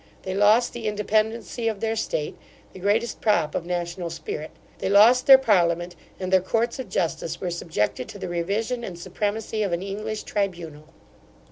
They 0.23 0.33
lost 0.33 0.73
the 0.73 0.87
independency 0.87 1.67
of 1.67 1.79
their 1.79 1.95
state, 1.95 2.35
the 2.73 2.79
greatest 2.79 3.21
prop 3.21 3.53
of 3.53 3.67
national 3.67 4.09
spirit; 4.09 4.49
they 4.79 4.89
lost 4.89 5.27
their 5.27 5.37
parliament, 5.37 5.95
and 6.19 6.33
their 6.33 6.41
courts 6.41 6.79
of 6.79 6.89
justice 6.89 7.39
were 7.39 7.51
subjected 7.51 8.09
to 8.09 8.17
the 8.17 8.27
revision 8.27 8.83
and 8.83 8.97
supremacy 8.97 9.61
of 9.61 9.73
an 9.73 9.83
English 9.83 10.23
tribunal. 10.23 10.85